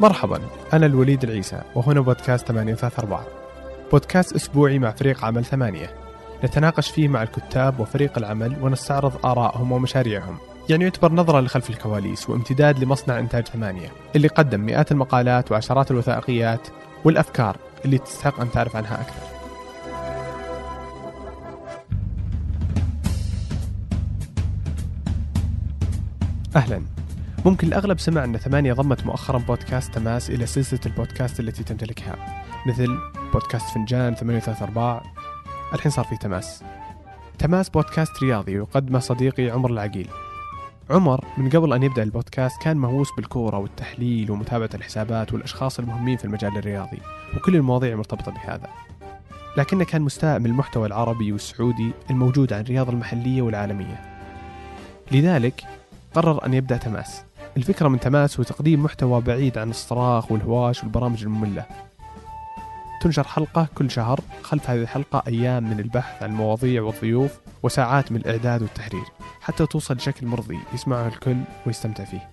مرحبا 0.00 0.40
أنا 0.72 0.86
الوليد 0.86 1.24
العيسى 1.24 1.60
وهنا 1.74 2.00
بودكاست 2.00 2.46
834 2.46 3.24
بودكاست 3.92 4.32
أسبوعي 4.34 4.78
مع 4.78 4.90
فريق 4.90 5.24
عمل 5.24 5.44
ثمانية. 5.44 5.90
نتناقش 6.44 6.90
فيه 6.90 7.08
مع 7.08 7.22
الكتاب 7.22 7.80
وفريق 7.80 8.18
العمل 8.18 8.56
ونستعرض 8.62 9.26
آرائهم 9.26 9.72
ومشاريعهم. 9.72 10.38
يعني 10.68 10.84
يعتبر 10.84 11.12
نظرة 11.12 11.40
لخلف 11.40 11.70
الكواليس 11.70 12.30
وامتداد 12.30 12.84
لمصنع 12.84 13.18
إنتاج 13.18 13.46
ثمانية 13.46 13.88
اللي 14.16 14.28
قدم 14.28 14.60
مئات 14.60 14.92
المقالات 14.92 15.52
وعشرات 15.52 15.90
الوثائقيات 15.90 16.68
والأفكار 17.04 17.56
اللي 17.84 17.98
تستحق 17.98 18.40
أن 18.40 18.50
تعرف 18.50 18.76
عنها 18.76 19.00
أكثر. 19.00 19.34
أهلا. 26.56 26.93
ممكن 27.44 27.68
الأغلب 27.68 28.00
سمع 28.00 28.24
أن 28.24 28.36
ثمانية 28.36 28.72
ضمت 28.72 29.06
مؤخرا 29.06 29.38
بودكاست 29.38 29.94
تماس 29.94 30.30
إلى 30.30 30.46
سلسلة 30.46 30.80
البودكاست 30.86 31.40
التي 31.40 31.64
تمتلكها. 31.64 32.44
مثل 32.66 32.98
بودكاست 33.32 33.74
فنجان 33.74 34.14
834 34.14 35.00
الحين 35.74 35.92
صار 35.92 36.04
في 36.04 36.16
تماس. 36.16 36.64
تماس 37.38 37.68
بودكاست 37.70 38.22
رياضي 38.22 38.52
يقدمه 38.52 38.98
صديقي 38.98 39.50
عمر 39.50 39.70
العقيل. 39.70 40.08
عمر 40.90 41.24
من 41.38 41.50
قبل 41.50 41.72
أن 41.72 41.82
يبدأ 41.82 42.02
البودكاست 42.02 42.62
كان 42.62 42.76
مهووس 42.76 43.08
بالكورة 43.16 43.58
والتحليل 43.58 44.30
ومتابعة 44.30 44.70
الحسابات 44.74 45.32
والأشخاص 45.32 45.78
المهمين 45.78 46.16
في 46.16 46.24
المجال 46.24 46.58
الرياضي 46.58 46.98
وكل 47.36 47.56
المواضيع 47.56 47.92
المرتبطة 47.92 48.32
بهذا. 48.32 48.68
لكنه 49.56 49.84
كان 49.84 50.02
مستاء 50.02 50.38
من 50.38 50.46
المحتوى 50.46 50.86
العربي 50.86 51.32
والسعودي 51.32 51.92
الموجود 52.10 52.52
عن 52.52 52.60
الرياضة 52.60 52.92
المحلية 52.92 53.42
والعالمية. 53.42 54.02
لذلك 55.12 55.64
قرر 56.14 56.46
أن 56.46 56.54
يبدأ 56.54 56.76
تماس. 56.76 57.24
الفكرة 57.56 57.88
من 57.88 58.00
تماس 58.00 58.38
هو 58.38 58.44
تقديم 58.44 58.82
محتوى 58.82 59.20
بعيد 59.20 59.58
عن 59.58 59.70
الصراخ 59.70 60.32
والهواش 60.32 60.82
والبرامج 60.82 61.22
المملة. 61.22 61.66
تنشر 63.00 63.24
حلقة 63.24 63.68
كل 63.74 63.90
شهر 63.90 64.20
خلف 64.42 64.70
هذه 64.70 64.82
الحلقة 64.82 65.22
أيام 65.26 65.70
من 65.70 65.80
البحث 65.80 66.22
عن 66.22 66.30
المواضيع 66.30 66.82
والضيوف 66.82 67.40
وساعات 67.62 68.12
من 68.12 68.18
الإعداد 68.18 68.62
والتحرير 68.62 69.04
حتى 69.40 69.66
توصل 69.66 69.94
بشكل 69.94 70.26
مرضي 70.26 70.58
يسمعه 70.74 71.08
الكل 71.08 71.36
ويستمتع 71.66 72.04
فيه. 72.04 72.30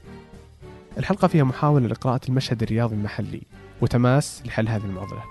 الحلقة 0.97 1.27
فيها 1.27 1.43
محاولة 1.43 1.87
لقراءة 1.87 2.21
المشهد 2.29 2.63
الرياضي 2.63 2.95
المحلي 2.95 3.41
وتماس 3.81 4.41
لحل 4.45 4.67
هذه 4.67 4.85
المعضلة. 4.85 5.23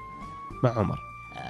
مع 0.65 0.79
عمر. 0.79 0.99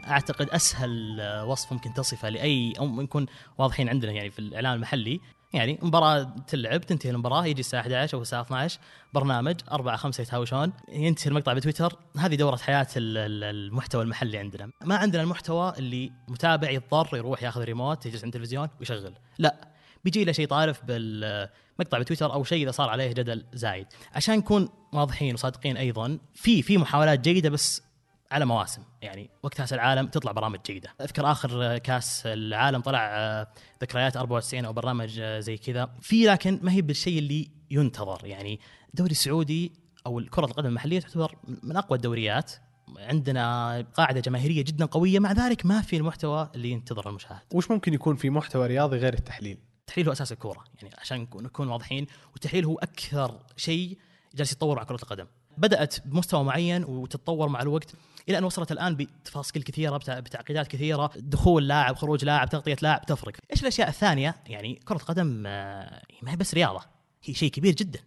أعتقد 0.08 0.48
أسهل 0.48 1.20
وصف 1.46 1.72
ممكن 1.72 1.94
تصفه 1.94 2.28
لأي 2.28 2.72
أو 2.78 3.02
نكون 3.02 3.26
واضحين 3.58 3.88
عندنا 3.88 4.12
يعني 4.12 4.30
في 4.30 4.38
الإعلام 4.38 4.74
المحلي. 4.74 5.20
يعني 5.52 5.78
مباراة 5.82 6.34
تلعب 6.46 6.80
تنتهي 6.80 7.10
المباراة 7.10 7.46
يجي 7.46 7.60
الساعة 7.60 7.80
11 7.80 8.16
أو 8.16 8.22
الساعة 8.22 8.42
12 8.42 8.78
برنامج 9.14 9.56
أربعة 9.72 9.96
خمسة 9.96 10.22
يتهاوشون 10.22 10.72
ينتهي 10.88 11.30
المقطع 11.30 11.52
بتويتر. 11.52 11.96
هذه 12.18 12.34
دورة 12.34 12.56
حياة 12.56 12.86
المحتوى 12.96 14.02
المحلي 14.02 14.38
عندنا. 14.38 14.70
ما 14.84 14.96
عندنا 14.96 15.22
المحتوى 15.22 15.72
اللي 15.78 16.12
متابع 16.28 16.70
يضطر 16.70 17.16
يروح 17.16 17.42
ياخذ 17.42 17.64
ريموت 17.64 18.06
يجلس 18.06 18.24
عند 18.24 18.34
التلفزيون 18.34 18.68
ويشغل. 18.80 19.14
لا 19.38 19.68
بيجي 20.04 20.24
له 20.24 20.32
شيء 20.32 20.46
طارف 20.46 20.84
بالمقطع 20.84 21.98
بتويتر 21.98 22.32
أو 22.32 22.44
شيء 22.44 22.62
إذا 22.62 22.70
صار 22.70 22.88
عليه 22.88 23.12
جدل 23.12 23.44
زايد. 23.52 23.86
عشان 24.14 24.38
نكون 24.38 24.68
واضحين 24.92 25.34
وصادقين 25.34 25.76
أيضا 25.76 26.18
في 26.34 26.62
في 26.62 26.78
محاولات 26.78 27.20
جيدة 27.20 27.50
بس 27.50 27.82
على 28.30 28.44
مواسم. 28.44 28.82
يعني 29.02 29.30
وقت 29.42 29.54
كاس 29.54 29.72
العالم 29.72 30.06
تطلع 30.06 30.32
برامج 30.32 30.58
جيدة. 30.66 30.94
أذكر 31.00 31.32
آخر 31.32 31.78
كاس 31.78 32.22
العالم 32.26 32.80
طلع 32.80 33.00
آه، 33.18 33.46
ذكريات 33.82 34.16
94 34.16 34.64
أو 34.64 34.72
برنامج 34.72 35.18
آه، 35.20 35.40
زي 35.40 35.56
كذا. 35.56 35.90
في 36.00 36.24
لكن 36.24 36.60
ما 36.62 36.72
هي 36.72 36.82
بالشيء 36.82 37.18
اللي 37.18 37.50
ينتظر. 37.70 38.26
يعني 38.26 38.60
الدوري 38.88 39.10
السعودي 39.10 39.72
أو 40.06 40.22
كره 40.30 40.44
القدم 40.44 40.68
المحلية 40.68 41.00
تعتبر 41.00 41.36
من 41.62 41.76
أقوى 41.76 41.96
الدوريات. 41.96 42.52
عندنا 42.96 43.80
قاعدة 43.94 44.20
جماهيرية 44.20 44.62
جدا 44.62 44.86
قوية. 44.86 45.18
مع 45.18 45.32
ذلك 45.32 45.66
ما 45.66 45.80
في 45.80 45.96
المحتوى 45.96 46.50
اللي 46.54 46.70
ينتظر 46.70 47.08
المشاهد. 47.08 47.42
وش 47.54 47.70
ممكن 47.70 47.94
يكون 47.94 48.16
في 48.16 48.30
محتوى 48.30 48.66
رياضي 48.66 48.96
غير 48.96 49.14
التحليل؟ 49.14 49.58
التحليل 49.80 50.06
هو 50.06 50.12
أساس 50.12 50.32
الكورة. 50.32 50.64
يعني 50.82 50.94
عشان 50.98 51.26
نكون 51.34 51.68
واضحين 51.68 52.06
والتحليل 52.32 52.64
هو 52.64 52.78
أكثر 52.78 53.40
شيء 53.56 53.98
جالس 54.34 54.52
يتطور 54.52 54.76
مع 54.76 54.84
كرة 54.84 54.96
القدم. 55.02 55.26
بدأت 55.60 56.06
بمستوى 56.06 56.44
معين 56.44 56.84
وتتطور 56.84 57.48
مع 57.48 57.62
الوقت 57.62 57.94
إلى 58.28 58.38
أن 58.38 58.44
وصلت 58.44 58.72
الآن 58.72 58.94
بتفاصيل 58.96 59.62
كثيرة 59.62 59.96
بتعقيدات 59.96 60.66
كثيرة 60.66 61.10
دخول 61.16 61.68
لاعب 61.68 61.96
خروج 61.96 62.24
لاعب 62.24 62.48
تغطية 62.48 62.76
لاعب 62.82 63.06
تفرق. 63.06 63.32
إيش 63.52 63.62
الأشياء 63.62 63.88
الثانية؟ 63.88 64.36
يعني 64.46 64.80
كرة 64.84 64.96
القدم 64.96 65.44
آه، 65.46 66.02
ما 66.22 66.32
هي 66.32 66.36
بس 66.36 66.54
رياضة 66.54 66.80
هي 67.24 67.34
شيء 67.34 67.50
كبير 67.50 67.74
جدا. 67.74 68.00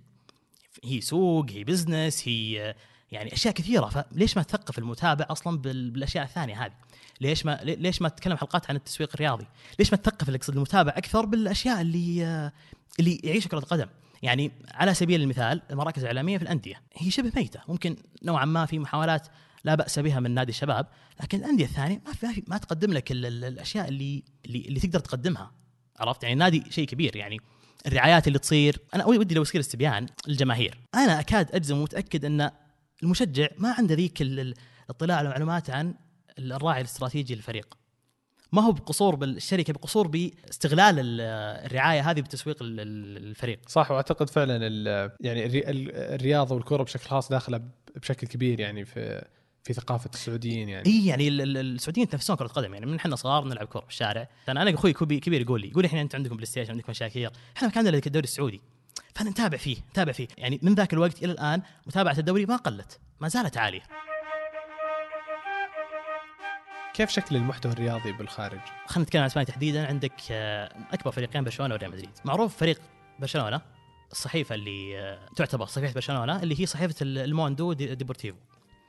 هي 0.84 1.02
سوق 1.02 1.52
هي 1.52 1.64
بزنس 1.64 2.28
هي 2.28 2.76
يعني 3.12 3.34
أشياء 3.34 3.54
كثيرة. 3.54 3.86
فليش 3.86 4.38
ما 4.38 4.44
تثقف 4.44 4.80
المتابع 4.80 5.26
أصلا 5.30 5.58
بالأشياء 5.58 6.24
الثانية 6.24 6.66
هذه؟ 6.66 6.74
ليش 7.22 7.46
ما 7.46 7.60
ليش 7.64 8.02
ما 8.02 8.10
تتكلم 8.10 8.38
حلقات 8.38 8.70
عن 8.70 8.76
التسويق 8.76 9.10
الرياضي؟ 9.14 9.46
ليش 9.80 9.92
ما 9.92 9.98
تثقف 9.98 10.50
المتابع 10.50 10.94
أكثر 10.98 11.26
بالأشياء 11.26 11.82
اللي 11.82 12.26
آه، 12.26 12.52
اللي 13.00 13.20
يعيش 13.24 13.48
كرة 13.48 13.60
القدم 13.60 13.88
يعني 14.24 14.52
على 14.72 14.94
سبيل 14.94 15.22
المثال 15.22 15.62
المراكز 15.72 16.02
الإعلامية 16.02 16.38
في 16.38 16.44
الأندية 16.44 16.82
هي 16.94 17.12
شبه 17.12 17.32
ميتة 17.36 17.60
ممكن 17.68 17.96
نوعا 18.24 18.46
ما 18.46 18.66
في 18.66 18.80
محاولات 18.80 19.28
لا 19.64 19.76
بأس 19.76 20.00
بها 20.00 20.20
من 20.20 20.32
نادي 20.32 20.50
الشباب 20.50 20.88
لكن 21.22 21.38
الأندية 21.38 21.66
الثانية 21.66 22.02
ما 22.06 22.14
في 22.14 22.44
ما 22.48 22.58
تقدم 22.58 22.94
لك 22.94 23.12
الأشياء 23.12 23.88
اللي 23.88 24.24
اللي, 24.46 24.60
اللي 24.60 24.80
تقدر 24.80 25.00
تقدمها 25.00 25.52
عرفت؟ 26.00 26.24
يعني 26.24 26.34
النادي 26.34 26.64
شيء 26.70 26.88
كبير 26.88 27.16
يعني 27.16 27.40
الرعايات 27.88 28.28
اللي 28.28 28.40
تصير 28.40 28.80
أنا 28.96 29.06
ودي 29.06 29.36
لو 29.36 29.42
يصير 29.42 29.62
استبيان 29.62 30.06
للجماهير 30.28 30.78
أنا 30.96 31.20
أكاد 31.20 31.56
أجزم 31.56 31.78
ومتأكد 31.78 32.26
أن 32.26 32.52
المشجع 33.04 33.48
ما 33.58 33.76
عنده 33.78 33.96
ذيك 33.96 34.22
الاطلاع 34.22 35.18
على 35.18 35.28
المعلومات 35.28 35.70
عن 35.70 35.94
الراعي 36.40 36.82
الاستراتيجي 36.82 37.36
للفريق. 37.36 37.78
ما 38.54 38.62
هو 38.62 38.72
بقصور 38.72 39.16
بالشركة 39.16 39.74
بقصور 39.74 40.08
باستغلال 40.08 41.22
الرعاية 41.66 42.12
هذه 42.12 42.22
بتسويق 42.22 42.58
الفريق. 42.62 43.60
صح 43.68 43.92
وأعتقد 43.92 44.30
فعلا 44.30 44.58
يعني 45.20 45.46
الرياضة 46.16 46.56
والكرة 46.56 46.84
بشكل 46.84 47.10
خاص 47.10 47.30
داخلة 47.30 47.62
بشكل 47.96 48.28
كبير 48.28 48.60
يعني 48.60 48.86
في 48.86 49.26
في 49.64 49.74
ثقافة 49.74 50.10
السعوديين 50.14 50.70
يعني. 50.70 50.86
إي 50.86 51.06
يعني 51.06 51.28
السعوديين 51.28 52.08
يتنافسون 52.08 52.36
كرة 52.36 52.48
قدم 52.48 52.74
يعني. 52.74 52.86
من 52.86 52.96
إحنا 52.96 53.16
صغار 53.16 53.44
نلعب 53.44 53.68
كرة 53.68 53.80
في 53.80 53.90
الشارع. 53.90 54.28
أنا 54.50 54.62
أنا 54.62 54.74
أخوي 54.74 54.94
كبير 54.94 55.42
يقول 55.42 55.62
لي 55.62 55.68
يقول 55.68 55.86
إحنا 55.86 56.02
أنتم 56.02 56.18
عندكم 56.18 56.36
بلاي 56.36 56.46
ستيشن 56.46 56.72
عندكم 56.72 56.90
مشاكير 56.90 57.32
إحنا 57.58 57.70
كان 57.70 57.78
عندنا 57.78 58.02
الدوري 58.06 58.24
السعودي. 58.24 58.62
فنتابع 59.16 59.58
فيه 59.58 59.78
نتابع 59.90 60.12
فيه. 60.12 60.28
يعني 60.38 60.60
من 60.62 60.74
ذاك 60.74 60.94
الوقت 60.94 61.24
إلى 61.24 61.32
الآن 61.32 61.62
متابعة 61.88 62.16
الدوري 62.20 62.46
ما 62.46 62.56
قلت 62.56 63.00
ما 63.22 63.28
زالت 63.28 63.58
عالية. 63.58 63.82
كيف 66.94 67.10
شكل 67.10 67.36
المحتوى 67.36 67.72
الرياضي 67.72 68.12
بالخارج؟ 68.12 68.60
خلينا 68.86 69.04
نتكلم 69.04 69.22
عن 69.22 69.26
إسبانيا 69.26 69.48
تحديدا. 69.48 69.88
عندك 69.88 70.14
آه، 70.32 70.76
أكبر 70.92 71.12
فريقين 71.12 71.44
برشلونة 71.44 71.74
وريال 71.74 71.92
مدريد. 71.92 72.10
معروف 72.26 72.58
فريق 72.58 72.82
برشلونة 73.20 73.62
الصحيفة 74.12 74.56
اللي 74.56 75.00
آه، 75.00 75.20
تعتبر 75.36 75.66
صحيفة 75.66 75.94
برشلونة 75.94 76.44
اللي 76.44 76.62
هي 76.62 76.66
صحيفة 76.66 76.96
الموندو 77.02 77.74
ديبورتيفو. 77.74 78.38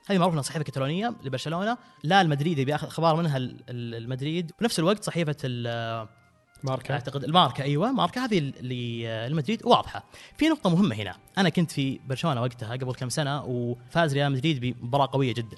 هذه 0.07 0.17
معروفة 0.17 0.33
إنها 0.33 0.43
صحيفة 0.43 0.63
كتالونيه 0.63 1.15
لبرشلونة 1.23 1.77
لا 2.03 2.21
المدريدي 2.21 2.65
بياخذ 2.65 2.87
أخبار 2.87 3.15
منها 3.15 3.37
المدريد. 3.69 4.51
بنفس 4.59 4.79
الوقت 4.79 5.03
صحيفة 5.03 5.35
ماركا. 6.63 6.93
أعتقد 6.93 7.23
الماركا 7.23 7.63
أيوه 7.63 7.91
ماركا. 7.91 8.25
هذه 8.25 8.37
اللي 8.37 9.07
المدريد 9.27 9.65
واضحة. 9.65 10.03
في 10.37 10.49
نقطة 10.49 10.69
مهمة 10.69 10.95
هنا. 10.95 11.15
أنا 11.37 11.49
كنت 11.49 11.71
في 11.71 11.99
برشلونة 12.05 12.41
وقتها 12.41 12.71
قبل 12.71 12.93
كم 12.93 13.09
سنة 13.09 13.43
وفاز 13.45 14.13
ريال 14.13 14.31
مدريد 14.31 14.59
بمباراة 14.59 15.09
قوية 15.13 15.33
جدا. 15.33 15.57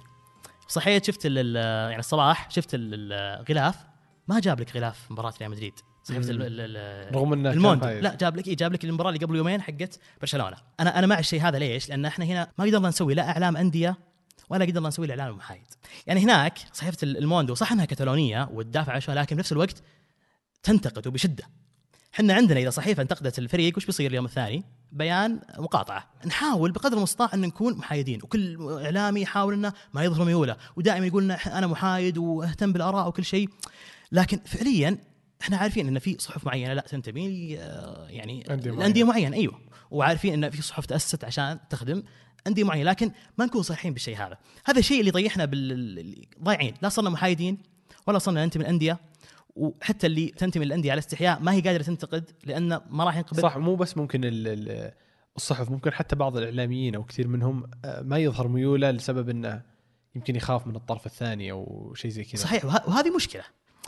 صحيت 0.67 1.05
شفت 1.05 1.25
يعني 1.25 1.99
الصباح 1.99 2.51
شفت 2.51 2.69
الغلاف 2.73 3.75
ما 4.27 4.39
جاب 4.39 4.59
لك 4.59 4.75
غلاف 4.75 5.11
مباراة 5.11 5.33
ريال 5.39 5.51
مدريد. 5.51 5.73
صحيفه 6.03 6.33
رغم 7.13 7.33
إنه 7.33 7.51
الموندو 7.51 7.85
لا 7.85 8.15
جاب 8.15 8.37
لك 8.37 8.47
إيه؟ 8.47 8.55
جاب 8.55 8.73
لك 8.73 8.85
المباراة 8.85 9.09
اللي 9.09 9.25
قبل 9.25 9.35
يومين 9.35 9.61
حقت 9.61 9.99
برشلونة. 10.21 10.57
أنا 10.79 10.99
أنا 10.99 11.07
مع 11.07 11.19
الشيء 11.19 11.41
هذا 11.41 11.59
ليش؟ 11.59 11.89
لأن 11.89 12.05
إحنا 12.05 12.25
هنا 12.25 12.51
ما 12.57 12.65
قدرنا 12.65 12.89
نسوي 12.89 13.13
لا 13.13 13.29
إعلام 13.29 13.57
أندية 13.57 13.97
ولا 14.49 14.65
قدرنا 14.65 14.87
نسوي 14.87 15.05
الاعلام 15.05 15.27
المحايد 15.33 15.67
يعني 16.07 16.19
هناك 16.23 16.59
صحيفه 16.73 16.97
الموندو 17.03 17.55
صح 17.55 17.71
إنها 17.71 17.85
كتالونيه 17.85 18.49
وتدافع 18.53 18.93
عن 18.93 19.15
لكن 19.15 19.35
بنفس 19.35 19.51
الوقت 19.51 19.83
تنتقد 20.63 21.07
وبشدة. 21.07 21.43
إحنا 22.13 22.33
عندنا 22.33 22.59
إذا 22.59 22.69
صحيفه 22.69 23.01
انتقدت 23.01 23.39
الفريق 23.39 23.77
وش 23.77 23.85
بيصير 23.85 24.11
اليوم 24.11 24.25
الثاني؟ 24.25 24.63
بيان 24.91 25.39
مقاطعة. 25.57 26.07
نحاول 26.25 26.71
بقدر 26.71 26.97
المستطاع 26.97 27.29
أن 27.33 27.41
نكون 27.41 27.77
محايدين 27.77 28.19
وكل 28.23 28.69
إعلامي 28.83 29.21
يحاول 29.21 29.53
إنه 29.53 29.73
ما 29.93 30.03
يظهر 30.03 30.25
ميوله 30.25 30.57
ودائما 30.75 31.05
يقول 31.05 31.23
لنا 31.23 31.57
أنا 31.57 31.67
محايد 31.67 32.17
وأهتم 32.17 32.73
بالآراء 32.73 33.07
وكل 33.07 33.25
شيء. 33.25 33.49
لكن 34.11 34.39
فعليا 34.45 34.97
إحنا 35.41 35.57
عارفين 35.57 35.87
إن 35.87 35.99
في 35.99 36.15
صحف 36.19 36.45
معينة 36.45 36.73
لا 36.73 36.81
تنتمي 36.81 37.49
يعني 38.09 38.51
الأندية 38.51 39.03
معينة 39.03 39.37
أيوه. 39.37 39.59
وعارفين 39.91 40.43
إن 40.43 40.49
في 40.49 40.61
صحف 40.61 40.85
تأسست 40.85 41.23
عشان 41.23 41.59
تخدم 41.69 42.03
أندية 42.47 42.63
معينة 42.63 42.89
لكن 42.89 43.11
ما 43.37 43.45
نكون 43.45 43.61
صحيحين 43.61 43.93
بالشيء 43.93 44.17
هذا. 44.17 44.37
هذا 44.65 44.79
الشيء 44.79 44.99
اللي 44.99 45.09
يضيعنا 45.09 45.45
بال 45.45 46.25
ضايعين. 46.43 46.73
لا 46.81 46.89
صرنا 46.89 47.09
محايدين 47.09 47.57
ولا 48.07 48.19
صرنا 48.19 48.43
ننتمي 48.43 48.63
الانديه 48.63 48.99
وحتى 49.57 50.07
اللي 50.07 50.27
تنتمي 50.27 50.65
للأندية 50.65 50.91
على 50.91 50.99
استحياء 50.99 51.39
ما 51.41 51.53
هي 51.53 51.61
قادرة 51.61 51.83
تنتقد 51.83 52.31
لأن 52.45 52.79
ما 52.89 53.03
راح 53.03 53.17
ينقبل. 53.17 53.41
صح 53.41 53.57
مو 53.57 53.75
بس 53.75 53.97
ممكن 53.97 54.23
ال 54.23 54.47
ال 54.47 54.91
الصحف 55.35 55.69
ممكن 55.71 55.93
حتى 55.93 56.15
بعض 56.15 56.37
الإعلاميين 56.37 56.95
أو 56.95 57.03
كثير 57.03 57.27
منهم 57.27 57.63
آه، 57.85 58.01
ما 58.01 58.17
يظهر 58.17 58.47
ميوله 58.47 58.91
لسبب 58.91 59.29
إنه 59.29 59.61
يمكن 60.15 60.35
يخاف 60.35 60.67
من 60.67 60.75
الطرف 60.75 61.05
الثاني 61.05 61.51
أو 61.51 61.93
شيء 61.95 62.11
زي 62.11 62.23
كذا. 62.23 62.41
صحيح 62.41 62.65
وه- 62.65 62.89
وهذه 62.89 63.15
مشكلة. 63.15 63.43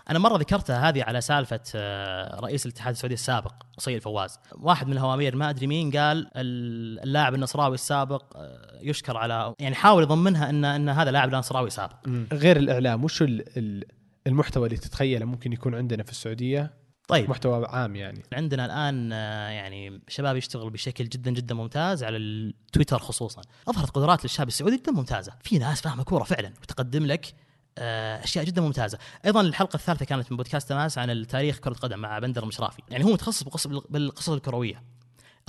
أنا 0.10 0.20
مرة 0.20 0.38
ذكرتها 0.38 0.90
هذه 0.90 1.04
على 1.04 1.22
سالفة 1.22 1.60
آه، 1.76 2.40
رئيس 2.40 2.66
الاتحاد 2.66 2.94
السعودي 2.94 3.14
السابق 3.14 3.54
قصي 3.78 3.96
الفواز. 3.96 4.40
واحد 4.62 4.88
من 4.88 4.94
الهوامير 4.94 5.36
ما 5.36 5.50
أدري 5.50 5.68
مين 5.68 5.92
قال 5.92 6.18
ال- 6.36 7.00
اللاعب 7.04 7.36
النصراوي 7.36 7.74
السابق 7.76 8.38
آه، 8.38 8.80
يشكر 8.82 9.18
على 9.18 9.54
يعني 9.60 9.76
حاول 9.76 10.04
يضمنها 10.04 10.50
ان 10.50 10.66
إن 10.66 10.90
هذا 10.90 11.12
لاعب 11.12 11.36
نصراوي 11.36 11.70
سابق. 11.70 12.08
غير 12.34 12.58
الإعلام 12.58 13.04
وش 13.04 13.22
ال- 13.22 13.44
المحتوى 14.28 14.66
اللي 14.68 14.78
تتخيله 14.78 15.26
ممكن 15.26 15.54
يكون 15.54 15.76
عندنا 15.76 16.04
في 16.04 16.12
السعودية؟ 16.12 16.74
طيب. 17.08 17.30
محتوى 17.30 17.66
عام 17.66 17.96
يعني. 17.96 18.24
عندنا 18.34 18.66
الآن 18.66 19.14
آه، 19.14 19.50
يعني 19.50 20.02
شباب 20.08 20.36
يشتغل 20.36 20.70
بشكل 20.70 21.04
جدا 21.10 21.32
جدا 21.32 21.56
ممتاز 21.56 22.04
على 22.04 22.18
التويتر 22.18 23.00
خصوصا. 23.00 23.42
أظهرت 23.68 23.90
قدرات 23.90 24.24
للشاب 24.24 24.48
السعودي 24.48 24.78
جدا 24.78 24.92
ممتازة. 24.92 25.32
في 25.44 25.58
ناس 25.58 25.82
فاهمة 25.82 26.04
كورة 26.04 26.24
فعلا 26.24 26.54
وتقدم 26.62 27.06
لك 27.06 27.34
آه، 27.78 28.24
أشياء 28.24 28.46
جدا 28.46 28.62
ممتازة. 28.62 28.98
أيضا 29.26 29.42
الحلقة 29.42 29.76
الثالثة 29.76 30.06
كانت 30.06 30.32
من 30.32 30.38
بودكاست 30.38 30.70
تماس 30.70 30.98
عن 30.98 31.10
التاريخ 31.10 31.58
كرة 31.60 31.72
القدم 31.72 32.00
مع 32.00 32.20
بندر 32.20 32.44
المشرافي. 32.44 32.82
يعني 32.90 33.04
هو 33.06 33.14
متخصص 33.14 33.68
بالقصص 33.68 34.30
الكروية. 34.30 34.84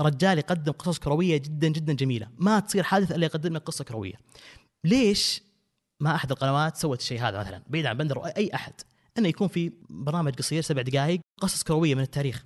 رجال 0.00 0.38
يقدم 0.38 0.73
قصص 0.73 0.99
كروية 0.99 1.37
جدا 1.37 1.69
جدا 1.69 1.93
جميلة. 1.93 2.28
ما 2.38 2.61
تصير 2.61 2.82
حادث 2.82 3.12
إلا 3.12 3.26
يقدم 3.26 3.55
لك 3.55 3.62
قصة 3.62 3.84
كروية. 3.84 4.14
ليش 4.84 5.43
ما 6.00 6.14
أحد 6.14 6.31
القنوات 6.31 6.76
سوت 6.76 7.00
الشيء 7.00 7.20
هذا 7.20 7.38
مثلا 7.38 7.62
بعيد 7.67 7.87
عن 7.87 7.97
بندر 7.97 8.25
اي 8.25 8.50
أحد 8.55 8.73
إنه 9.19 9.29
يكون 9.29 9.49
في 9.49 9.73
برنامج 9.91 10.35
قصير 10.35 10.62
سبع 10.62 10.82
دقائق 10.82 11.20
قصص 11.41 11.62
كروية 11.62 11.94
من 11.94 12.02
التاريخ. 12.02 12.44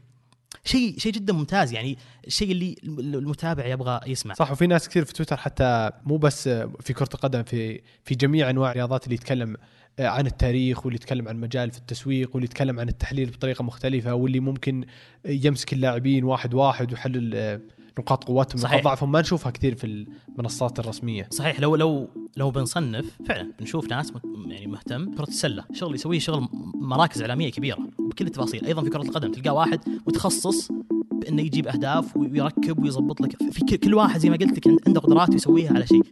شيء 0.65 0.99
شيء 0.99 1.12
جدا 1.12 1.33
ممتاز 1.33 1.73
يعني 1.73 1.99
الشيء 2.27 2.53
اللي 2.53 2.77
المتابع 2.99 3.67
يبغى 3.67 4.01
يسمع. 4.06 4.35
صح 4.35 4.53
وفي 4.53 4.67
ناس 4.67 4.89
كثير 4.89 5.05
في 5.05 5.12
تويتر 5.12 5.37
حتى 5.37 5.91
مو 6.05 6.17
بس 6.17 6.49
في 6.81 6.93
كرة 6.93 7.09
القدم 7.15 7.43
في 7.43 7.81
في 8.05 8.15
جميع 8.15 8.51
أنواع 8.51 8.71
الرياضات 8.71 9.05
اللي 9.05 9.15
يتكلم 9.15 9.56
عن 9.99 10.27
التاريخ 10.27 10.87
واللي 10.87 10.97
يتكلم 10.97 11.29
عن 11.29 11.37
مجال 11.37 11.71
في 11.71 11.79
التسويق 11.79 12.31
واللي 12.35 12.45
يتكلم 12.45 12.81
عن 12.81 12.89
التحليل 12.89 13.31
بطريقة 13.31 13.65
مختلفة 13.65 14.15
واللي 14.15 14.41
ممكن 14.41 14.85
يمسك 15.25 15.73
اللاعبين 15.73 16.25
واحد 16.25 16.55
واحد 16.55 16.93
ويحلل 16.93 17.61
نقاط 17.99 18.25
قوتهم 18.25 18.61
صحيح. 18.61 18.75
نقاط 18.75 18.85
ضعفهم 18.85 19.12
ما 19.12 19.20
نشوفها 19.20 19.52
كثير 19.52 19.75
في 19.75 20.06
المنصات 20.38 20.79
الرسمية. 20.79 21.29
صحيح 21.31 21.61
لو 21.61 21.76
لو 21.76 22.08
لو 22.37 22.50
بنصنف 22.50 23.19
فعلا 23.26 23.52
بنشوف 23.58 23.91
ناس 23.91 24.12
يعني 24.46 24.67
مهتم 24.67 25.14
كرة 25.14 25.29
السلة. 25.29 25.64
شغل 25.73 25.94
يسويه 25.94 26.19
شغل 26.19 26.49
مراكز 26.75 27.20
إعلامية 27.20 27.50
كبيرة 27.50 27.79
بكل 27.99 28.26
التفاصيل. 28.26 28.64
أيضا 28.64 28.82
في 28.82 28.91
كرة 28.91 29.02
القدم 29.02 29.32
تلقى 29.32 29.55
واحد 29.55 29.81
متخصص 30.06 30.73
بأنه 31.12 31.43
يجيب 31.43 31.67
أهداف 31.69 32.17
ويركب 32.17 32.82
ويظبط 32.82 33.20
لك. 33.20 33.52
في 33.52 33.79
كل 33.79 33.94
واحد 33.94 34.20
زي 34.20 34.31
ما 34.31 34.37
قلت 34.37 34.67
لك 34.67 34.87
عنده 34.87 35.00
قدرات 35.00 35.35
يسويها 35.35 35.75
على 35.75 35.87
شيء. 35.87 36.02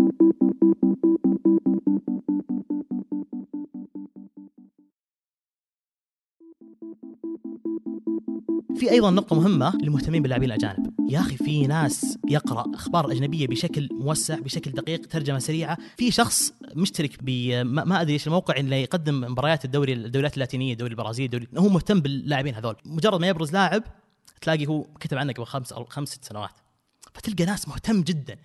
في 8.76 8.90
أيضا 8.90 9.10
نقطة 9.10 9.36
مهمة 9.36 9.76
للمهتمين 9.82 10.22
باللاعبين 10.22 10.48
الأجانب. 10.48 10.91
يا 11.08 11.20
أخي 11.20 11.36
في 11.36 11.66
ناس 11.66 12.18
يقرأ 12.28 12.64
أخبار 12.74 13.12
أجنبية 13.12 13.46
بشكل 13.46 13.88
موسع 13.92 14.38
بشكل 14.38 14.70
دقيق 14.70 15.06
ترجمة 15.06 15.38
سريعة. 15.38 15.78
في 15.96 16.10
شخص 16.10 16.52
مشترك 16.74 17.18
ب 17.22 17.30
ما 17.64 18.00
أدري 18.00 18.12
إيش 18.12 18.26
الموقع 18.26 18.56
اللي 18.56 18.82
يقدم 18.82 19.20
مباريات 19.20 19.64
الدوري 19.64 19.92
الدوريات 19.92 20.34
اللاتينية 20.34 20.72
الدوري 20.72 20.90
البرازيلي 20.90 21.24
الدوري 21.24 21.48
هو 21.58 21.68
مهتم 21.68 22.00
باللاعبين 22.00 22.54
هذول. 22.54 22.76
مجرد 22.84 23.20
ما 23.20 23.28
يبرز 23.28 23.52
لاعب 23.52 23.82
تلاقي 24.40 24.66
هو 24.66 24.82
كتب 24.82 25.18
عنه 25.18 25.32
قبل 25.32 25.46
خمس 25.46 25.72
أو 25.72 25.84
خمس 25.84 26.08
ست 26.08 26.24
سنوات. 26.24 26.54
فتلقى 27.14 27.44
ناس 27.44 27.68
مهتم 27.68 28.02
جدا. 28.02 28.36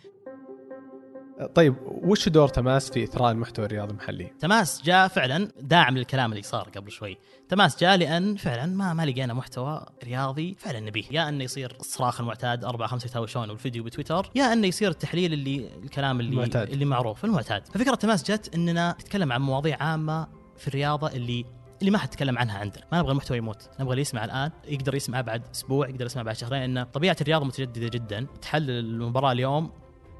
طيب 1.55 1.75
وش 1.83 2.29
دور 2.29 2.47
تماس 2.47 2.91
في 2.91 3.03
إثراء 3.03 3.31
المحتوى 3.31 3.65
الرياضي 3.65 3.91
المحلي؟ 3.91 4.31
تماس 4.39 4.81
جاء 4.83 5.07
فعلا 5.07 5.51
داعم 5.61 5.97
للكلام 5.97 6.31
اللي 6.31 6.43
صار 6.43 6.69
قبل 6.75 6.91
شوي. 6.91 7.17
تماس 7.49 7.79
جاء 7.79 7.97
لأن 7.97 8.35
فعلا 8.35 8.65
ما 8.65 8.93
ما 8.93 9.05
لقينا 9.05 9.33
محتوى 9.33 9.85
رياضي 10.03 10.55
فعلا 10.59 10.79
نبيه. 10.79 11.03
يا 11.11 11.29
أنه 11.29 11.43
يصير 11.43 11.77
الصراخ 11.79 12.19
المعتاد 12.19 12.65
أربعة 12.65 12.87
خمسة 12.87 13.05
يتهاوشون 13.05 13.49
والفيديو 13.49 13.83
بتويتر 13.83 14.31
يا 14.35 14.53
أنه 14.53 14.67
يصير 14.67 14.91
التحليل 14.91 15.33
اللي 15.33 15.69
الكلام 15.83 16.19
اللي 16.19 16.31
المعتاد. 16.31 16.69
اللي 16.69 16.85
معروف 16.85 17.25
المعتاد. 17.25 17.67
ففكرة 17.67 17.95
تماس 17.95 18.31
جت 18.31 18.55
إننا 18.55 18.95
نتكلم 19.01 19.31
عن 19.31 19.41
مواضيع 19.41 19.83
عامة 19.83 20.27
في 20.57 20.67
الرياضة 20.67 21.07
اللي 21.07 21.45
اللي 21.79 21.91
ما 21.91 21.97
حد 21.97 22.09
تكلم 22.09 22.37
عنها 22.37 22.59
عندنا. 22.59 22.83
ما 22.91 22.99
نبغى 22.99 23.11
المحتوى 23.11 23.37
يموت. 23.37 23.69
نبغى 23.79 23.91
اللي 23.91 24.01
يسمع 24.01 24.25
الآن 24.25 24.51
يقدر 24.67 24.95
يسمع 24.95 25.21
بعد 25.21 25.41
أسبوع 25.55 25.89
يقدر 25.89 26.05
يسمع 26.05 26.23
بعد 26.23 26.35
شهرين 26.35 26.59
لأن 26.75 26.83
طبيعة 26.83 27.17
الرياضة 27.21 27.45
متجددة 27.45 27.87
جدا. 27.87 28.27
تحلل 28.41 28.69
المباراة 28.69 29.31
اليوم 29.31 29.71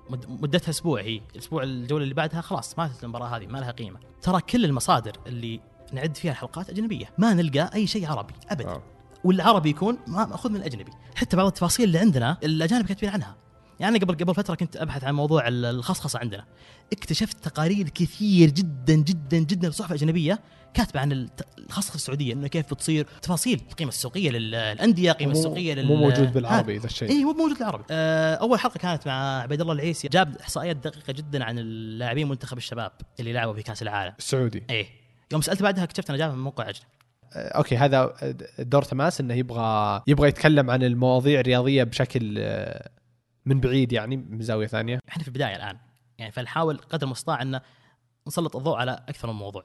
مدتها 0.10 0.70
أسبوع 0.70 1.02
هي 1.02 1.22
الأسبوع 1.36 1.64
الجولة 1.64 2.04
اللي 2.04 2.14
بعدها 2.14 2.42
خلاص 2.42 2.80
ماتت 2.80 3.04
المباراة 3.04 3.28
هذه 3.38 3.48
ما 3.48 3.58
لها 3.58 3.72
قيمة. 3.72 4.00
ترى 4.22 4.42
كل 4.42 4.66
المصادر 4.66 5.12
اللي 5.28 5.60
نعد 5.94 6.18
فيها 6.18 6.32
الحلقات 6.32 6.70
أجنبية 6.70 7.06
ما 7.18 7.34
نلقى 7.34 7.70
أي 7.76 7.88
شيء 7.88 8.08
عربي 8.12 8.34
ابدا 8.50 8.70
آه. 8.70 8.84
والعربي 9.24 9.70
يكون 9.70 9.98
ما- 10.08 10.26
مأخوذ 10.26 10.52
من 10.52 10.58
الأجنبي. 10.58 10.92
حتى 11.16 11.38
بعض 11.38 11.46
التفاصيل 11.46 11.86
اللي 11.86 12.00
عندنا 12.00 12.38
الأجانب 12.44 12.86
كاتبين 12.86 13.10
عنها. 13.10 13.36
يعني 13.80 14.00
قبل 14.00 14.16
قبل 14.16 14.36
فترة 14.36 14.56
كنت 14.56 14.78
أبحث 14.78 15.04
عن 15.04 15.14
موضوع 15.14 15.48
ال- 15.48 15.66
الخصخصة 15.66 16.20
عندنا. 16.20 16.46
اكتشفت 16.94 17.44
تقارير 17.44 17.90
كثير 17.90 18.50
جدا 18.50 18.96
جدا 18.96 19.38
جدا 19.38 19.72
صحف 19.72 19.92
أجنبية 19.92 20.40
كاتبة 20.74 21.00
عن 21.00 21.28
الخصخصة 21.60 21.96
السعودية 21.96 22.34
إنه 22.34 22.48
كيف 22.48 22.74
بتصير 22.74 23.08
تفاصيل 23.22 23.62
القيمة 23.72 23.90
السوقية 23.90 24.30
للانديه 24.30 25.12
القيمه 25.12 25.32
السوقية 25.32 25.74
لل 25.74 25.86
مو 25.88 25.96
موجود. 25.96 26.34
بالعربي 26.34 26.78
ذا 26.78 26.86
الشيء. 26.86 27.10
اي 27.10 27.24
مو 27.24 27.34
موجود 27.34 27.58
بالعربي. 27.58 27.84
آه، 27.92 28.36
أول 28.36 28.60
حلقة 28.60 28.78
كانت 28.78 29.08
مع 29.08 29.42
عبيد 29.42 29.62
الله 29.62 29.74
العيسي 29.74 30.08
جاب 30.08 30.38
إحصائيات 30.38 30.76
دقيقة 30.76 31.14
جدا 31.14 31.44
عن 31.44 31.60
اللاعبين 31.60 32.30
منتخب 32.30 32.58
الشباب 32.58 32.92
اللي 33.20 33.34
لعبوا 33.34 33.54
في 33.54 33.64
كأس 33.64 33.82
العالم. 33.82 34.14
السعودي. 34.20 34.64
إيه. 34.70 34.88
يوم 35.32 35.42
سألت 35.42 35.62
بعدها 35.64 35.84
اكتشفت 35.84 36.10
إنه 36.10 36.20
جابها 36.20 36.36
من 36.36 36.44
موقع 36.44 36.64
أجنبي. 36.70 36.86
آه، 37.34 37.58
أوكي 37.58 37.78
هذا 37.78 38.14
دور 38.60 38.82
تماس 38.84 39.22
إنه 39.22 39.34
يبغى 39.34 40.02
يبغى 40.08 40.28
يتكلم 40.30 40.70
عن 40.72 40.84
المواضيع 40.84 41.40
الرياضية 41.40 41.84
بشكل 41.84 42.36
آه، 42.40 42.90
من 43.48 43.60
بعيد 43.60 43.94
يعني 43.94 44.18
من 44.18 44.42
زاوية 44.42 44.68
ثانية 44.68 45.00
إحنا 45.10 45.24
في 45.24 45.28
البداية 45.28 45.56
الآن 45.56 45.78
يعني 46.18 46.32
فنحاول 46.32 46.78
قدر 46.78 47.06
المستطاع 47.08 47.42
إن 47.42 47.60
نسلط 48.28 48.56
الضوء 48.56 48.76
على 48.78 48.92
أكثر 49.10 49.28
من 49.28 49.40
موضوع 49.40 49.64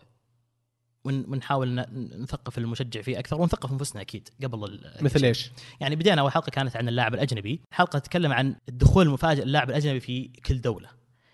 ون- 1.05 1.25
ونحاول 1.29 1.75
نثقف 2.23 2.59
المشجع 2.59 3.03
فيه 3.03 3.19
أكثر 3.19 3.41
ونثقف 3.41 3.73
أنفسنا 3.73 4.01
أكيد 4.03 4.29
قبل 4.45 4.65
ال- 4.65 5.05
مثل 5.05 5.25
إيش؟ 5.25 5.51
يعني 5.81 5.97
بدينا 5.97 6.21
أول 6.21 6.33
حلقة 6.33 6.51
كانت 6.51 6.77
عن 6.77 6.89
اللاعب 6.89 7.15
الأجنبي، 7.15 7.61
حلقة 7.73 7.99
تتكلم 7.99 8.33
عن 8.33 8.57
الدخول 8.69 9.07
المفاجئ 9.07 9.45
للاعب 9.45 9.71
الأجنبي 9.71 10.01
في 10.01 10.29
كل 10.29 10.61
دولة. 10.61 10.89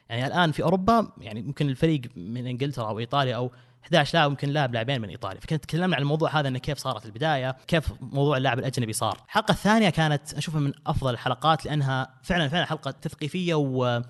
يعني 0.08 0.26
الآن 0.26 0.52
في 0.52 0.62
أوروبا 0.62 1.12
يعني 1.20 1.42
ممكن 1.42 1.68
الفريق 1.68 2.00
من 2.16 2.46
إنجلترا 2.46 2.88
أو 2.88 2.98
إيطاليا 2.98 3.36
أو 3.36 3.52
11 3.88 4.14
لاعب 4.18 4.30
ممكن 4.30 4.48
لاعب 4.48 4.72
لاعبين 4.74 5.00
من 5.00 5.08
إيطاليا، 5.08 5.40
فكنت 5.40 5.62
تكلمنا 5.64 5.96
عن 5.96 6.02
الموضوع 6.02 6.40
هذا 6.40 6.48
إنه 6.48 6.58
كيف 6.58 6.78
صارت 6.78 7.06
البداية، 7.06 7.56
كيف 7.66 7.92
موضوع 8.00 8.36
اللاعب 8.36 8.58
الأجنبي 8.58 8.92
صار. 8.92 9.18
الحلقة 9.26 9.52
الثانية 9.52 9.90
كانت 9.90 10.34
أشوفها 10.34 10.60
من 10.60 10.72
أفضل 10.86 11.10
الحلقات 11.10 11.64
لأنها 11.66 12.14
فعلا 12.22 12.48
فعلا 12.48 12.64
حلقة 12.64 12.90
تثقيفية 12.90 13.54
و 13.54 14.02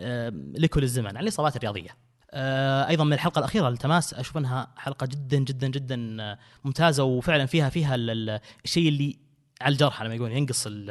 آه، 0.00 0.32
لكل 0.34 0.82
الزمن 0.82 1.16
عن 1.16 1.22
الإصابات 1.22 1.56
الرياضية. 1.56 1.90
آه، 2.30 2.88
أيضا 2.88 3.04
من 3.04 3.12
الحلقة 3.12 3.38
الأخيرة 3.38 3.68
للتماس 3.68 4.14
أشوف 4.14 4.36
أنها 4.38 4.68
حلقة 4.76 5.06
جدا 5.06 5.38
جدا 5.38 5.68
جدا 5.68 6.16
آه، 6.22 6.38
ممتازة 6.64 7.04
وفعلا 7.04 7.46
فيها 7.46 7.68
فيها 7.68 7.94
ال- 7.94 8.10
ال- 8.10 8.40
الشيء 8.64 8.88
اللي 8.88 9.18
على 9.60 9.72
الجرح 9.72 10.02
لما 10.02 10.14
يقول 10.14 10.32
ينقص 10.32 10.66
ال 10.66 10.90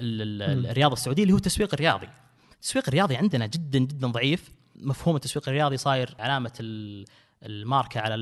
ال 0.00 0.42
ال 0.42 0.58
مم. 0.60 0.66
الرياضة 0.66 0.92
السعودية 0.92 1.22
اللي 1.22 1.32
هو 1.32 1.36
التسويق 1.36 1.74
الرياضي. 1.74 2.08
التسويق 2.54 2.84
الرياضي 2.88 3.16
عندنا 3.16 3.46
جدا 3.46 3.78
جدا 3.78 4.06
ضعيف، 4.06 4.50
مفهوم 4.80 5.16
التسويق 5.16 5.48
الرياضي 5.48 5.76
صاير 5.76 6.14
علامة 6.18 6.52
ال- 6.60 7.04
الماركة 7.42 8.00
على 8.00 8.14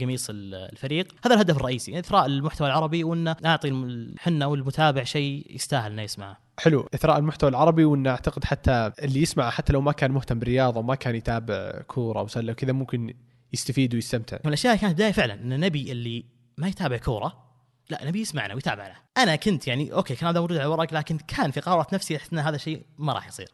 قميص 0.00 0.30
ال- 0.30 0.54
الفريق، 0.54 1.14
هذا 1.26 1.34
الهدف 1.34 1.56
الرئيسي، 1.56 1.98
إثراء 1.98 2.26
المحتوى 2.26 2.66
العربي 2.66 3.04
وان 3.04 3.34
نعطي 3.42 3.70
حنا 4.18 4.46
والمتابع 4.46 5.04
شيء 5.04 5.46
يستاهل 5.54 5.92
إنه 5.92 6.02
يسمعه. 6.02 6.38
حلو. 6.58 6.88
إثراء 6.94 7.18
المحتوى 7.18 7.50
العربي 7.50 7.84
وان 7.84 8.06
أعتقد 8.06 8.44
حتى 8.44 8.92
اللي 9.02 9.22
يسمع 9.22 9.50
حتى 9.50 9.72
لو 9.72 9.80
ما 9.80 9.92
كان 9.92 10.10
مهتم 10.10 10.38
بالرياضة 10.38 10.80
وما 10.80 10.94
كان 10.94 11.14
يتابع 11.14 11.82
كورة 11.86 12.22
وسله 12.22 12.52
وكذا 12.52 12.72
ممكن 12.72 13.14
يستفيد 13.52 13.94
ويستمتع. 13.94 14.36
من 14.36 14.48
الاشياء 14.48 14.76
كانت 14.76 14.94
بداية 14.94 15.12
فعلا 15.12 15.34
إن 15.34 15.60
نبي 15.60 15.92
اللي 15.92 16.24
ما 16.58 16.68
يتابع 16.68 16.96
كورة 16.96 17.47
لا 17.90 18.04
نبي 18.04 18.20
يسمعنا 18.20 18.54
ويتابعنا. 18.54 18.94
أنا 19.16 19.36
كنت 19.36 19.66
يعني 19.66 19.92
أوكي 19.92 20.14
كان 20.14 20.28
هذا 20.28 20.40
موجود 20.40 20.56
على 20.56 20.66
الورق 20.66 20.94
لكن 20.94 21.18
كان 21.18 21.50
في 21.50 21.60
قرارات 21.60 21.94
نفسي 21.94 22.16
أحس 22.16 22.32
إن 22.32 22.38
هذا 22.38 22.56
الشيء 22.56 22.86
ما 22.98 23.12
راح 23.12 23.28
يصير. 23.28 23.48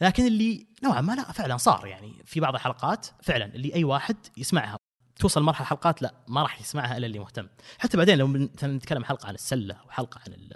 لكن 0.00 0.26
اللي 0.26 0.66
نوعا 0.84 1.00
ما 1.00 1.12
لا 1.12 1.32
فعلا 1.32 1.56
صار 1.56 1.86
يعني 1.86 2.22
في 2.26 2.40
بعض 2.40 2.54
الحلقات 2.54 3.06
فعلا 3.22 3.44
اللي 3.44 3.74
أي 3.74 3.84
واحد 3.84 4.16
يسمعها 4.36 4.76
توصل 5.16 5.42
مرحلة 5.42 5.66
حلقات 5.66 6.02
لا 6.02 6.14
ما 6.28 6.42
راح 6.42 6.60
يسمعها 6.60 6.96
إلا 6.96 7.06
اللي 7.06 7.18
مهتم. 7.18 7.48
حتى 7.78 7.96
بعدين 7.96 8.18
لو 8.18 8.28
نتكلم 8.62 9.04
حلقة 9.04 9.28
عن 9.28 9.34
السلة 9.34 9.74
أو 9.74 9.90
حلقة 9.90 10.20
عن 10.26 10.50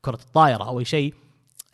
كرة 0.00 0.18
الطائرة 0.22 0.64
أو 0.64 0.80
أي 0.80 0.84
شيء 0.84 1.14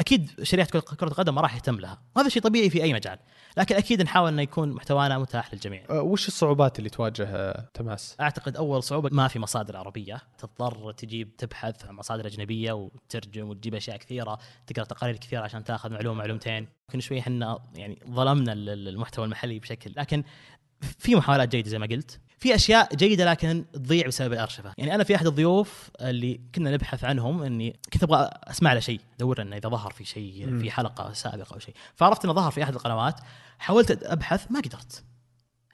أكيد 0.01 0.31
شريحة 0.43 0.69
كره 0.69 0.81
كرة 0.81 1.09
القدم 1.09 1.35
ما 1.35 1.41
راح 1.41 1.55
يهتم 1.55 1.81
لها. 1.81 2.03
وهذا 2.17 2.29
شيء 2.29 2.43
طبيعي 2.43 2.71
في 2.71 2.83
أي 2.83 2.93
مجال. 2.93 3.19
لكن 3.57 3.77
أكيد 3.77 4.03
نحاول 4.03 4.29
إنه 4.33 4.43
يكون 4.43 4.73
محتوانا 4.73 5.19
متاح 5.19 5.55
للجميع. 5.55 5.85
أه، 5.91 6.03
وش 6.03 6.29
الصعوبات 6.29 6.79
اللي 6.79 6.91
تواجه 6.91 7.25
أه، 7.29 7.69
تماس؟ 7.75 8.17
أعتقد 8.21 8.57
أول 8.57 8.83
صعوبة 8.83 9.11
ما 9.13 9.29
في 9.29 9.39
مصادر 9.39 9.77
عربية. 9.77 10.23
تضطر 10.39 10.93
تجيب 10.93 11.37
تبحث 11.37 11.85
عن 11.87 11.95
مصادر 11.95 12.27
أجنبية 12.27 12.73
وتترجم 12.73 13.49
وتجيب 13.49 13.75
أشياء 13.75 13.97
كثيرة 13.97 14.39
تقرأ 14.67 14.85
تقارير 14.85 15.17
كثيرة 15.17 15.41
عشان 15.41 15.65
تاخذ 15.65 15.91
معلومة 15.91 16.19
معلومتين. 16.19 16.69
يمكن 16.89 17.01
شوي 17.01 17.19
إحنا 17.21 17.59
يعني 17.75 17.99
ظلمنا 18.11 18.53
ال- 18.53 18.89
المحتوى 18.89 19.25
المحلي 19.25 19.59
بشكل. 19.59 19.93
لكن 19.97 20.25
في 20.99 21.15
محاولات 21.17 21.49
جيدة 21.49 21.71
زي 21.71 21.79
ما 21.79 21.87
قلت. 21.87 22.21
في 22.45 22.55
أشياء 22.55 22.95
جيدة 22.97 23.25
لكن 23.25 23.65
تضيع 23.73 24.07
بسبب 24.07 24.33
الأرشفة. 24.33 24.73
يعني 24.79 24.95
أنا 24.95 25.05
في 25.05 25.17
أحد 25.17 25.27
الضيوف 25.27 25.91
اللي 26.01 26.41
كنا 26.55 26.71
نبحث 26.71 27.05
عنهم 27.05 27.43
إني 27.43 27.77
كنت 27.93 28.03
أبغى 28.03 28.31
أسمع 28.45 28.73
له 28.73 28.81
شيء 28.81 29.01
ادور 29.17 29.43
إنه 29.43 29.57
إذا 29.57 29.69
ظهر 29.69 29.91
في 29.91 30.05
شيء. 30.05 30.59
في 30.61 30.71
حلقة 30.71 31.13
سابقة 31.13 31.55
أو 31.55 31.59
شيء. 31.59 31.75
فعرفت 31.95 32.25
إنه 32.25 32.33
ظهر 32.35 32.51
في 32.51 32.63
أحد 32.63 32.75
القنوات 32.75 33.21
حاولت 33.59 34.03
أبحث 34.03 34.51
ما 34.51 34.61
قدرت. 34.61 35.05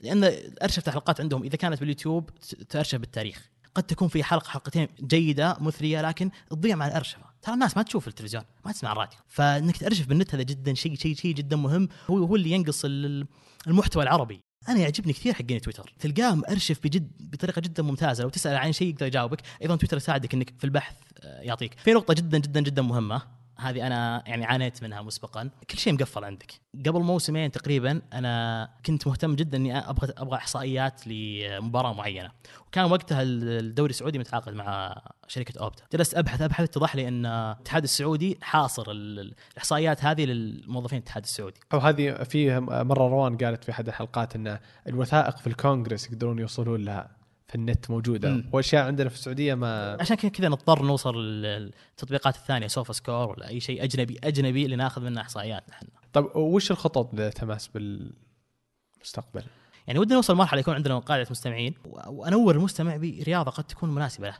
لأن 0.00 0.32
أرشفة 0.62 0.88
الحلقات 0.88 1.20
عندهم 1.20 1.42
إذا 1.42 1.56
كانت 1.56 1.80
باليوتيوب 1.80 2.30
تأرشف 2.68 2.98
بالتاريخ. 2.98 3.48
قد 3.74 3.82
تكون 3.82 4.08
في 4.08 4.24
حلقة 4.24 4.48
حلقتين 4.48 4.88
جيدة 5.02 5.56
مثرية 5.60 6.02
لكن 6.02 6.30
تضيع 6.50 6.76
مع 6.76 6.86
الأرشفة. 6.86 7.24
ترى 7.42 7.54
الناس 7.54 7.76
ما 7.76 7.82
تشوف 7.82 8.08
التلفزيون 8.08 8.44
ما 8.64 8.72
تسمع 8.72 8.92
الراديو. 8.92 9.18
فإنك 9.28 9.76
تأرشف 9.76 10.06
بالنت 10.06 10.34
هذا 10.34 10.42
جدا 10.42 10.74
شيء 10.74 10.94
شيء 10.94 11.14
شيء 11.14 11.34
جدا 11.34 11.56
مهم. 11.56 11.88
هو 12.10 12.24
هو 12.24 12.36
اللي 12.36 12.50
ينقص 12.50 12.84
ال- 12.84 13.26
المحتوى 13.66 14.02
العربي. 14.02 14.40
أنا 14.68 14.78
يعجبني 14.78 15.12
كثير 15.12 15.34
حقين 15.34 15.60
تويتر. 15.60 15.94
تلقاه 15.98 16.34
مأرشف 16.34 16.78
بجد 16.84 17.10
بطريقة 17.20 17.60
جدا 17.60 17.82
ممتازة. 17.82 18.24
لو 18.24 18.30
تسأل 18.30 18.56
عن 18.56 18.72
شيء 18.72 18.88
يقدر 18.88 19.06
يجاوبك. 19.06 19.40
أيضا 19.62 19.76
تويتر 19.76 19.96
يساعدك 19.96 20.34
إنك 20.34 20.54
في 20.58 20.64
البحث 20.64 20.96
آه، 21.20 21.40
يعطيك. 21.40 21.74
في 21.78 21.92
نقطة 21.92 22.14
جدا 22.14 22.38
جدا 22.38 22.60
جدا 22.60 22.82
مهمة. 22.82 23.22
هذه 23.60 23.86
أنا 23.86 24.22
يعني 24.26 24.44
عانيت 24.44 24.82
منها 24.82 25.02
مسبقا. 25.02 25.50
كل 25.70 25.78
شيء 25.78 25.92
مقفل 25.92 26.24
عندك. 26.24 26.52
قبل 26.86 27.00
موسمين 27.00 27.50
تقريبا 27.50 28.02
أنا 28.12 28.68
كنت 28.86 29.06
مهتم 29.06 29.34
جدا 29.34 29.56
إني 29.58 29.78
أبغى 29.78 30.12
أبغى 30.18 30.36
إحصائيات 30.36 31.06
لمباراة 31.06 31.92
معينة. 31.92 32.30
وكان 32.66 32.84
وقتها 32.84 33.22
الدوري 33.22 33.90
السعودي 33.90 34.18
متعاقد 34.18 34.54
مع 34.54 34.96
شركة 35.28 35.60
أوبتا. 35.60 35.82
جلست 35.92 36.14
ابحث 36.14 36.42
أبحث 36.42 36.64
اتضح 36.64 36.96
لي 36.96 37.08
إن 37.08 37.26
الاتحاد 37.26 37.82
السعودي 37.82 38.38
حاصر 38.42 38.90
ال- 38.90 39.34
الإحصائيات 39.52 40.04
هذه 40.04 40.24
للموظفين 40.24 40.98
الاتحاد 40.98 41.22
السعودي. 41.22 41.60
أو 41.72 41.78
هذه 41.78 42.12
في 42.12 42.60
مرة 42.60 43.08
روان 43.08 43.36
قالت 43.36 43.64
في 43.64 43.70
أحد 43.70 43.88
الحلقات 43.88 44.36
إن 44.36 44.58
الوثائق 44.86 45.36
في 45.36 45.46
الكونغرس 45.46 46.06
يقدرون 46.06 46.38
يوصلون 46.38 46.84
لها. 46.84 47.19
في 47.50 47.56
النت 47.56 47.90
موجودة. 47.90 48.44
وأشياء 48.52 48.86
عندنا 48.86 49.08
في 49.08 49.14
السعودية 49.14 49.54
ما 49.54 49.96
عشان 50.00 50.16
كذا 50.16 50.30
كذا 50.30 50.48
نضطر 50.48 50.82
نوصل 50.82 51.16
للتطبيقات 51.42 52.36
الثانية 52.36 52.66
سوفا 52.66 52.92
سكور 52.92 53.30
ولا 53.30 53.48
أي 53.48 53.60
شيء 53.60 53.84
اجنبي 53.84 54.18
أجنبي 54.24 54.64
اللي 54.64 54.76
ناخذ 54.76 55.02
منه 55.02 55.20
إحصائيات 55.20 55.70
نحن. 55.70 55.86
طيب 56.12 56.36
وش 56.36 56.70
الخطط 56.70 57.14
لتماس 57.14 57.68
بالمستقبل؟ 57.68 59.42
يعني 59.86 59.98
ودنا 59.98 60.14
نوصل 60.14 60.34
مرحله 60.34 60.60
يكون 60.60 60.74
عندنا 60.74 60.98
قاعدة 60.98 61.26
مستمعين. 61.30 61.74
وأنور 61.84 62.54
المستمع 62.54 62.96
برياضة 62.96 63.50
قد 63.50 63.64
تكون 63.64 63.94
مناسبة 63.94 64.28
له. 64.28 64.36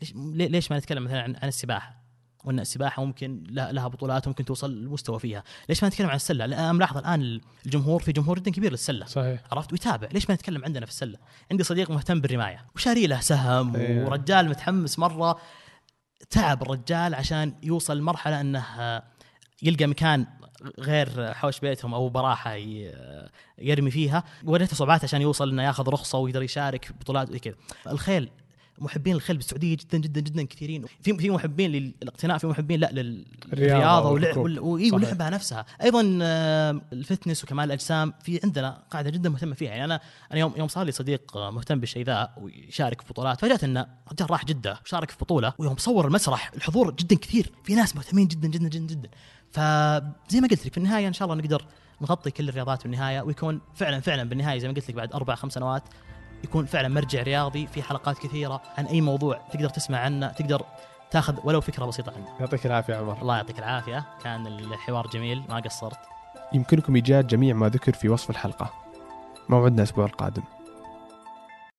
ليش 0.00 0.12
ليش 0.50 0.70
ما 0.70 0.78
نتكلم 0.78 1.04
مثلا 1.04 1.22
عن, 1.22 1.36
عن 1.36 1.48
السباحة؟ 1.48 2.01
وإن 2.44 2.60
السباحة 2.60 3.04
ممكن 3.04 3.44
لها 3.50 3.88
بطولات 3.88 4.28
ممكن 4.28 4.44
توصل 4.44 4.70
المستوى 4.70 5.18
فيها. 5.18 5.44
ليش 5.68 5.82
ما 5.82 5.88
نتكلم 5.88 6.08
عن 6.08 6.16
السلة؟ 6.16 6.44
أنا 6.44 6.72
ملاحظ 6.72 6.96
الآن 6.96 7.40
الجمهور 7.66 8.02
في 8.02 8.12
جمهور 8.12 8.38
جدا 8.38 8.50
كبير 8.50 8.70
للسلة. 8.70 9.06
صحيح. 9.06 9.40
عرفت؟ 9.52 9.72
ويتابع. 9.72 10.08
ليش 10.12 10.28
ما 10.28 10.34
نتكلم 10.34 10.64
عندنا 10.64 10.86
في 10.86 10.92
السلة؟ 10.92 11.18
عندي 11.50 11.64
صديق 11.64 11.90
مهتم 11.90 12.20
بالرماية 12.20 12.66
وشاري 12.74 13.06
له 13.06 13.20
سهم 13.20 13.76
إيه. 13.76 14.04
ورجال 14.04 14.48
متحمس 14.48 14.98
مرة. 14.98 15.40
تعب 16.30 16.62
الرجال 16.62 17.14
عشان 17.14 17.54
يوصل 17.62 17.98
لمرحلة 17.98 18.40
إنه 18.40 18.64
يلقى 19.62 19.86
مكان 19.86 20.26
غير 20.78 21.34
حوش 21.34 21.60
بيتهم 21.60 21.94
أو 21.94 22.08
براحة 22.08 22.54
يرمي 23.58 23.90
فيها. 23.90 24.24
وريته 24.44 24.76
صعوبات 24.76 25.04
عشان 25.04 25.22
يوصل 25.22 25.50
إنه 25.50 25.62
ياخذ 25.62 25.88
رخصة 25.88 26.18
ويقدر 26.18 26.42
يشارك 26.42 26.92
بطولات 27.00 27.28
وزي 27.28 27.38
كذا 27.38 27.54
الخيل 27.86 28.30
محبين 28.78 29.14
الخيل 29.14 29.36
بالسعودية 29.36 29.76
جدا 29.76 29.98
جدا 29.98 30.20
جدا 30.20 30.42
كثيرين. 30.42 30.84
في 31.00 31.18
في 31.18 31.30
محبين 31.30 31.70
للاقتناء 31.70 32.38
في 32.38 32.46
محبين 32.46 32.80
لا 32.80 32.90
للرياضة. 32.92 34.10
ولعبها 34.92 35.30
نفسها. 35.30 35.64
أيضا 35.82 36.18
آه، 36.22 36.80
ال 36.92 36.99
fitness 36.99 37.44
وكمال 37.44 37.64
الأجسام 37.64 38.14
في 38.22 38.40
عندنا 38.44 38.82
قاعدة 38.90 39.10
جدا 39.10 39.28
مهتمة 39.28 39.54
فيها. 39.54 39.70
يعني 39.70 39.84
أنا 39.84 40.00
أنا 40.32 40.40
يوم 40.40 40.52
يوم 40.56 40.68
صار 40.68 40.84
لي 40.86 40.92
صديق 40.92 41.36
آه، 41.36 41.50
مهتم 41.50 41.80
بالشيء 41.80 42.04
ذا 42.04 42.30
ويشارك 42.40 43.00
في 43.00 43.08
بطولات 43.08 43.40
فجأة 43.40 43.58
إنه 43.64 43.86
رجال 44.12 44.30
راح 44.30 44.44
جدة 44.44 44.80
وشارك 44.84 45.10
في 45.10 45.16
بطولة 45.20 45.52
ويوم 45.58 45.76
صور 45.76 46.06
المسرح 46.06 46.50
الحضور 46.56 46.90
جدا 46.90 47.16
كثير. 47.16 47.52
في 47.64 47.74
ناس 47.74 47.96
مهتمين 47.96 48.26
جدا 48.26 48.48
جدا 48.48 48.68
جدا 48.68 48.86
جدا. 48.94 49.08
فزي 49.52 50.40
ما 50.40 50.48
قلت 50.48 50.66
لك 50.66 50.72
في 50.72 50.78
النهاية 50.78 51.08
إن 51.08 51.12
شاء 51.12 51.28
الله 51.28 51.42
نقدر 51.42 51.64
نغطي 52.00 52.30
كل 52.30 52.48
الرياضات 52.48 52.82
بالنهاية 52.82 53.20
ويكون 53.20 53.60
فعلا 53.74 54.00
فعلا 54.00 54.28
بالنهاية 54.28 54.58
زي 54.58 54.68
ما 54.68 54.74
قلت 54.74 54.88
لك 54.88 54.94
بعد 54.94 55.12
أربع 55.12 55.34
خمس 55.34 55.52
سنوات 55.52 55.82
يكون 56.44 56.66
فعلا 56.66 56.88
مرجع 56.88 57.22
رياضي 57.22 57.66
في 57.66 57.82
حلقات 57.82 58.18
كثيرة 58.18 58.62
عن 58.78 58.86
أي 58.86 59.00
موضوع 59.00 59.40
تقدر 59.52 59.68
تسمع 59.68 59.98
عنه 59.98 60.28
تقدر 60.28 60.62
تاخذ 61.10 61.38
ولو 61.44 61.60
فكرة 61.60 61.84
بسيطة 61.84 62.12
عنه. 62.16 62.26
يعطيك 62.40 62.66
العافية 62.66 62.94
عمر. 62.94 63.22
الله 63.22 63.36
يعطيك 63.36 63.58
العافية. 63.58 64.04
كان 64.24 64.46
الحوار 64.46 65.06
جميل 65.06 65.42
ما 65.48 65.56
قصرت. 65.56 65.98
يمكنكم 66.52 66.94
إيجاد 66.94 67.26
جميع 67.26 67.54
ما 67.54 67.68
ذكر 67.68 67.92
في 67.92 68.08
وصف 68.08 68.30
الحلقة. 68.30 68.72
موعدنا 69.48 69.82
الأسبوع 69.82 70.04
القادم. 70.04 70.42